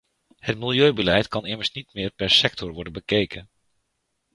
Het 0.37 0.57
milieubeleid 0.57 1.27
kan 1.27 1.45
immers 1.45 1.71
niet 1.71 1.93
meer 1.93 2.11
per 2.11 2.29
sector 2.29 2.71
worden 2.73 2.93
bekeken. 2.93 3.49